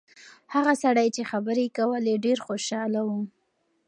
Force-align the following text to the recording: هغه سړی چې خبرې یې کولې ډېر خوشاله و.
هغه 0.53 0.73
سړی 0.83 1.07
چې 1.15 1.21
خبرې 1.31 1.63
یې 1.67 1.73
کولې 1.77 2.15
ډېر 2.25 2.37
خوشاله 2.45 3.01
و. 3.07 3.09